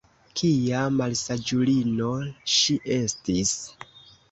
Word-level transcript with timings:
kia 0.39 0.79
malsaĝulino 1.01 2.09
ŝi 2.55 2.81
estis! 2.99 3.55